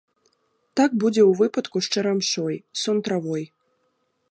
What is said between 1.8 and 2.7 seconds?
з чарамшой,